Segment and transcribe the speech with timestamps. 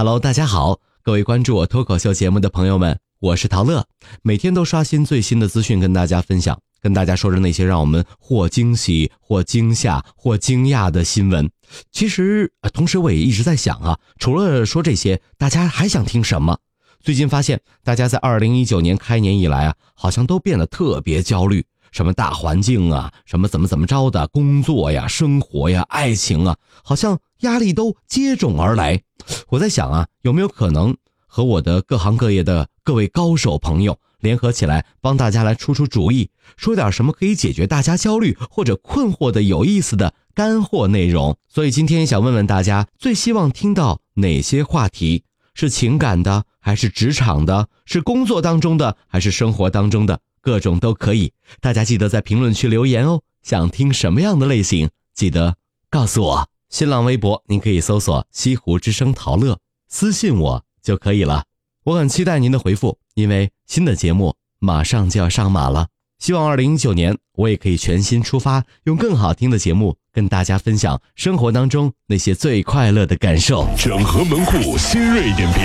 [0.00, 3.84] Hello，大家好，各位关注我脱口秀节目的朋友们，我是陶乐，
[4.22, 11.50] 每天都刷新最新的资讯跟大家分享，跟大家说着那些让我们或惊喜、或惊吓、或惊讶的新闻。
[11.92, 16.58] 其实，同时我也一直在想啊，除了说这些，大家还想听什么？
[17.02, 29.02] 最近发现，大家在二零一九年开年以来啊，好像都变得特别焦虑，什么大环境啊，什么怎么怎么着的，工作呀、生活呀、爱情啊，好像压力都接踵而来。
[29.48, 41.36] 我在想啊，有没有可能和我的各行各业的各位高手朋友联合起来，帮大家来出出主意，说点什么可以解决大家焦虑或者困惑的有意思的干货内容？
[41.48, 45.24] 所以今天想问问大家，最希望听到哪些话题？
[45.52, 47.68] 是情感的，还是职场的？
[47.84, 50.20] 是工作当中的，还是生活当中的？
[50.40, 51.32] 各种都可以。
[51.60, 53.22] 大家记得在评论区留言哦。
[53.42, 54.90] 想听什么样的类型？
[55.14, 55.56] 记得
[55.88, 56.48] 告诉我。
[56.68, 59.58] 新浪微博，您可以搜索“西湖之声陶乐”，
[59.88, 61.44] 私信我就可以了。
[61.82, 65.88] 我很期待您的回复，因为新的节目马上就要上马了。
[66.20, 73.66] 希望二零一九年我也可以全新出发，用更好听的节目跟大家分享生活当中那些最快乐的感受。
[73.76, 75.64] 整合门户新锐点评，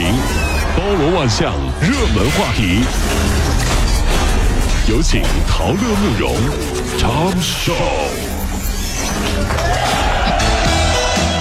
[0.76, 3.45] 包罗万象，热门话题。
[4.88, 6.36] 有请陶乐慕容
[6.96, 7.74] 长寿。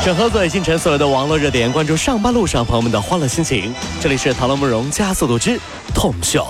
[0.03, 3.75] 整合最新城所有的网络热点，关注上班路上朋友们的欢乐心情。
[4.01, 5.61] 这里是陶乐慕容加速度之
[5.95, 6.47] 痛秀。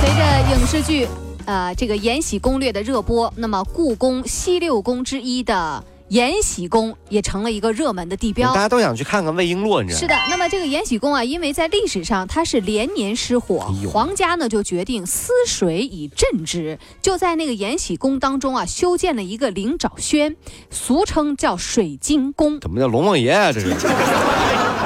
[0.00, 1.08] 随着影视剧，
[1.46, 5.82] 呃，这个《延禧攻略》的热播，那么故宫西六宫之一的。
[6.12, 20.36] 延禧宫也成了一个热门的地标，大家都想去看看魏璎珞，你知道是的，那么这个延禧宫啊，因为在历史上它是连年失火，皇家呢就决定思水以镇之，就在那个延禧宫当中啊，修建了一个灵沼轩，
[20.70, 22.60] 俗称叫水晶宫。
[22.60, 23.50] 怎么叫龙王爷啊？
[23.50, 23.74] 这是。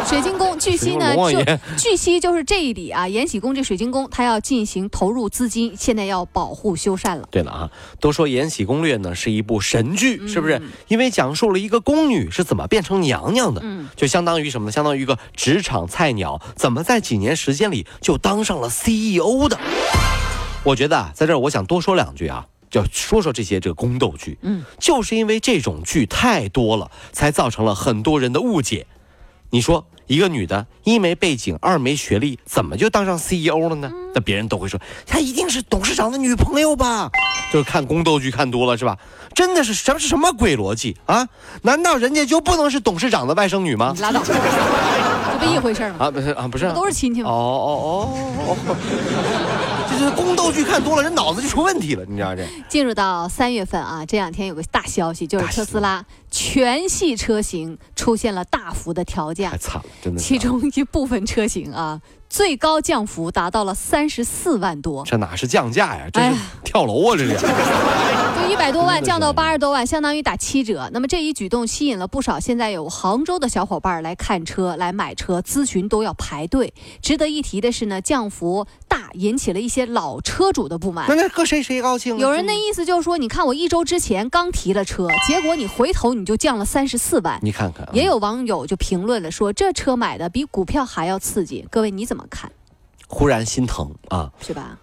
[0.07, 1.43] 水晶宫，据悉呢，就
[1.77, 7.27] 据悉就是这一里啊，延禧宫这水晶宫，它要进行投入资金，现在要保护修缮了。
[7.29, 10.62] 对了啊，都说《延禧攻略》呢是一部神剧，是不是？
[10.87, 14.72] 因为讲述了一个宫女是怎么变成娘娘的，嗯，就相当于什么呢？
[14.72, 19.59] 相当于一个职场菜鸟，怎么在几年时间里就当上了 CEO 的？
[20.62, 28.87] 我觉得啊，在这儿我想多说两句啊，就说说这些这个宫斗剧，嗯，就是因为这种剧太多了，才造成了很多人的误解。
[29.50, 33.91] 你说一个女的，一没背景，二没学历，怎么就当上 CEO 了呢？
[34.15, 37.11] 那别人都会说，她一定是董事长的女朋友吧？
[37.53, 38.97] 就是看宫斗剧看多了是吧？
[39.34, 41.28] 真的是什么是什么鬼逻辑啊？
[41.62, 43.94] 难道人家就不能是董事长的外甥女吗？
[44.00, 44.33] 拉倒，这
[45.39, 45.97] 不一回事吗？
[45.99, 47.28] 啊，不是啊，不是，都是亲戚吗？
[47.31, 48.09] 哦哦
[48.47, 48.56] 哦。
[49.99, 52.05] 这宫斗剧看多了，人脑子就出问题了。
[52.07, 52.47] 你知道这？
[52.69, 60.21] 进入到三月份啊，这两天有个大消息，就是特斯拉全系车型出现了大幅的调价，太惨了，真的。
[60.21, 62.01] 其中一部分车型啊。
[62.37, 66.07] 最高降幅达到了三十四万多，这哪是降价呀？
[66.13, 67.17] 这是跳楼啊！
[67.17, 70.91] 这是，就一百多万降到八十多万，相当于打七折。
[70.93, 76.75] 那么这一举动吸引了不少现在有杭州的小伙伴来看车、来买车，咨询都要排队。
[77.01, 81.07] 值得一提的是呢，降幅大引起了一些老车主的不满。
[81.09, 82.19] 那那搁谁谁高兴？
[82.19, 87.39] 有人的意思就是说，你看我一周之前刚提了车，结果你回头你就降了三十四万。
[87.41, 91.67] 你看看，也有网友就评论了说，这车买的比股票还要刺激。
[91.71, 92.25] 各位你怎么？
[92.31, 92.50] 看？
[93.09, 94.76] 忽然心疼啊，是吧？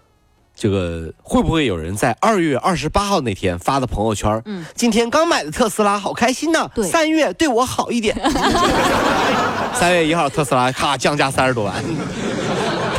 [0.55, 4.41] 这个会不会有人在二月二十八号那天发的朋友圈？
[4.45, 6.69] 嗯，今天刚买的特斯拉，好开心呐！
[6.75, 8.15] 对，三月对我好一点。
[9.73, 11.73] 三月一号特斯拉咔降价三十多万，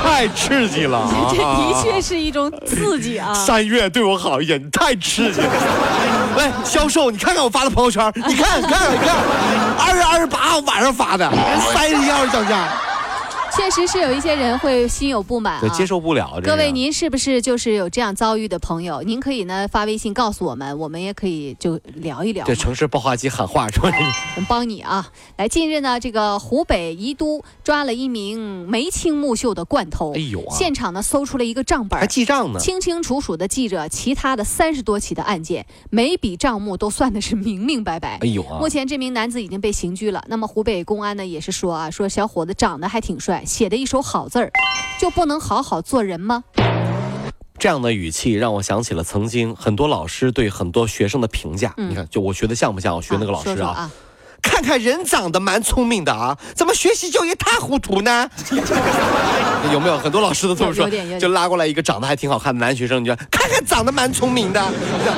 [0.02, 1.08] 太刺激了！
[1.30, 3.32] 这的确是一种刺激啊！
[3.32, 5.48] 三月对我好一点，你太刺激了！
[6.36, 9.16] 来，销售，你看看我发的朋友圈，你看，看，你看，
[9.78, 11.30] 二月二十八号晚上发的，
[11.72, 12.68] 三月一号降价。
[13.56, 16.40] 确实是有一些人会心有不满，接受不了。
[16.42, 19.00] 各位，您是不是就是有这样遭遇的朋友？
[19.02, 22.44] 您可以呢发微信告诉我们，我们也可以就聊一聊。
[22.44, 23.90] 对，城市爆话机喊话，说 我
[24.40, 25.08] 们帮你啊。
[25.36, 38.18] 来，近日呢，这个湖北宜都抓了一名眉清目秀的惯偷，哎呦，现场呢搜出了一个账本，还记账呢，清清楚楚的记着其他的三十多起的案件，每笔账目都算的是明明白白。
[38.20, 38.58] 哎呦啊！
[38.58, 40.24] 目前这名男子已经被刑拘了。
[40.28, 43.43] 那么湖北公安呢也是说啊，说小伙子长得还挺帅。
[43.44, 44.50] 写的一手好字儿，
[45.00, 46.44] 就不能好好做人吗？
[47.58, 51.72] 这样的语气让我想起了曾经很多老师对很多学生的评价。
[51.76, 52.94] 你看，就我学的像不像？
[52.94, 53.90] 我学那个老师啊，
[54.42, 58.28] 看看人长得蛮聪明的啊，怎么学习就一塌糊涂呢？
[59.72, 60.90] 有没有很多老师都这么说？
[61.18, 64.62] 就拉过来一个长得还挺好看的男学生，你就看看长得蛮聪明的，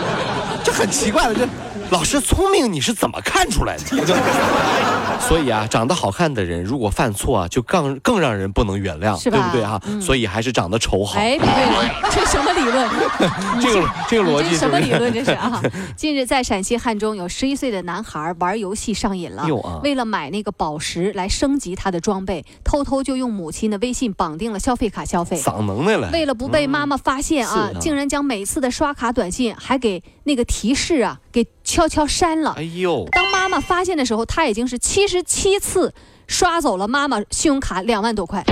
[0.63, 1.35] 就很奇怪了。
[1.35, 1.49] 这
[1.91, 3.83] 老师聪明你是怎么看出来的？
[5.27, 9.81] 所以啊，长得好看的人如果犯错啊，就更更让人不能原谅，对不对啊？
[10.01, 11.19] 所以还是长得丑好。
[11.19, 12.89] 哎，不对，这 什么理论？
[13.61, 15.13] 这个这个逻辑什么理论？
[15.13, 15.61] 这是啊。
[15.97, 19.47] 近日在陕西汉中，有十一岁的男孩玩游戏上瘾了，
[19.83, 25.37] 为了买那个宝石来升级他的装备，偷偷就用母亲的微信绑定了消费卡消费。
[25.39, 26.11] 嗓能耐了。
[26.13, 32.55] 为了不被妈妈发现啊，竟然将每次的刷卡短信还给那个提示啊给悄悄删了。
[32.57, 33.07] 哎呦！
[33.11, 35.95] 当妈妈发现的时候，他已经是七十七次
[36.27, 38.45] 刷走了妈妈信用卡两万多块。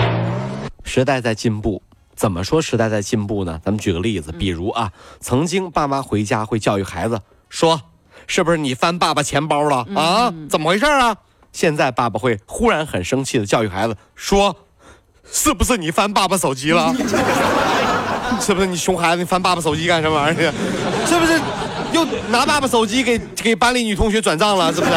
[0.85, 1.82] 时代在进步，
[2.14, 3.61] 怎么说时代在进步呢？
[3.64, 7.82] 咱们举个例子，比如啊，曾经爸妈回家会教育孩子说
[8.29, 10.32] ：“是不是你翻爸爸钱包了啊？
[10.49, 11.17] 怎么回事啊？”
[11.50, 14.55] 现在爸爸会忽然很生气的教育孩子说
[15.29, 16.94] ：“是不是你翻爸爸手机了？
[18.41, 20.52] 是不是你熊孩子，你翻爸爸手机干什么玩意儿？
[21.05, 21.41] 是不是又
[22.31, 24.73] 拿爸爸手机给给班里女同学转账了？
[24.73, 24.93] 是不是？”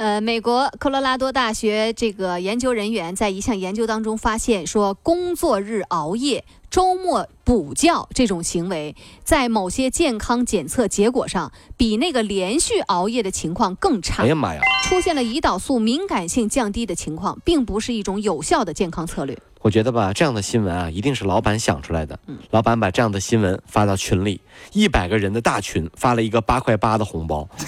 [0.00, 14.22] 呃，美国科罗拉多大学这个研究人员在一项研究当中发现，说工作日熬夜、周末补觉这种行为，在某些健康检测结果上，比那个连续熬夜的情况更差。
[14.22, 14.62] 哎呀妈呀！
[14.84, 19.36] 出现了胰岛素敏感性降低的情况，并不是一种有效的健康策略。
[19.60, 22.18] 我觉得吧，这样的新闻啊，一定是老板想出来的。
[22.52, 24.40] 老板把这样的新闻发到群里，
[24.72, 27.46] 一百个人的大群，发了一个八块八的红包。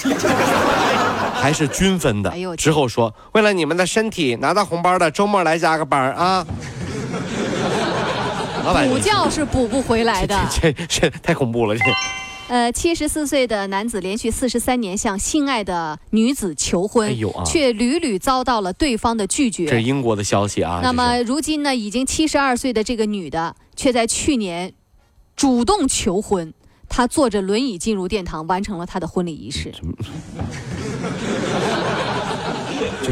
[1.43, 2.33] 还是均分的。
[2.57, 6.47] 之后说，为了你们的身体，拿到红包的周末来加个班啊！
[8.65, 10.39] 老板，补觉是补不回来的。
[10.49, 11.77] 这这太恐怖了！
[11.77, 11.85] 这。
[12.49, 17.13] 呃，七十四岁的男子连续四十三年向心爱的女子求婚，
[17.45, 19.65] 却屡屡遭到了对方的拒绝。
[19.65, 20.79] 这是英国的消息啊。
[20.83, 24.73] 那么如今呢，已经七十二岁的这个女的，却在去年
[25.35, 26.53] 主动求婚。
[26.95, 29.73] 他坐着轮椅进入殿堂，完成了他的婚礼仪式。
[33.03, 33.11] 就，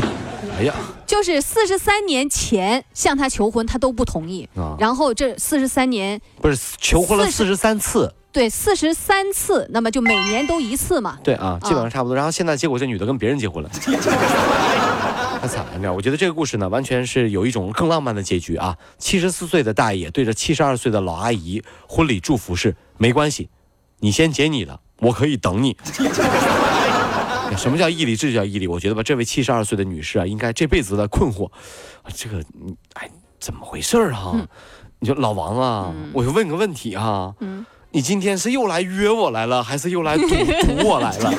[0.59, 0.75] 哎呀，
[1.07, 4.47] 就是四十三年前向他求婚，他都不同意。
[4.55, 8.13] 啊，然后这四十三年不是求婚了四十三次？
[8.31, 11.19] 对，四十三次，那么就每年都一次嘛。
[11.25, 12.15] 对啊，基本上差不多。
[12.15, 13.71] 然后现在结果这女的跟别人结婚了，
[15.41, 15.71] 太惨了。
[15.73, 18.77] 你知道，我觉得这个故事呢，完全是有一种更浪漫的结局啊。
[18.99, 23.49] 七十四岁的大爷对着七十二岁的老阿姨婚礼祝福是没关系。
[24.01, 25.77] 你先解你的，我可以等你。
[27.57, 28.17] 什么叫毅力？
[28.17, 28.67] 这就叫毅力。
[28.67, 31.51] 我觉得吧，这位七十二岁的女士啊，应该这辈子的困惑，
[32.15, 32.43] 这个，
[32.95, 34.35] 哎，怎么回事儿啊？
[35.01, 37.35] 你说老王啊，我就问个问题哈，
[37.91, 41.33] 你今天是又来约我来了，还是又来堵堵我来了？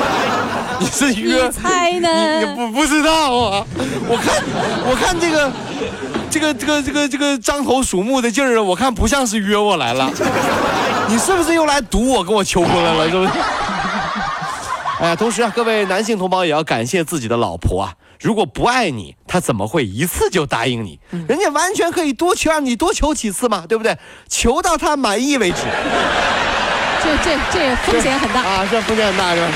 [0.80, 1.50] 你是约？
[1.50, 2.40] 猜呢？
[2.40, 3.66] 你不不知道啊？
[4.08, 4.42] 我看，
[4.90, 5.52] 我看这个。
[6.32, 10.10] 这个这个这个这个张头鼠目的劲儿啊，我看不像是约我来了，
[11.08, 13.10] 你是不是又来堵我跟我求婚来了？
[13.10, 13.30] 是不是？
[15.00, 21.00] 哎呀，同时啊，各位男性同胞也要感谢自己的老婆啊，如果不爱你，他怎么会一次就答应你？
[21.28, 23.98] 人家完全可以多求让你多求几次嘛，对不对？
[24.28, 25.56] 求到他满意为止。
[27.02, 29.48] 这这这风险很大啊，这风险很大是吧？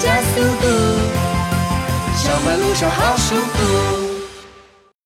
[0.00, 0.68] 加速度，
[2.16, 4.07] 上班路上好舒服。